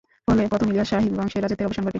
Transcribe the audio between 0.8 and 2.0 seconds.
শাহী বংশের রাজত্বের অবসান ঘটে।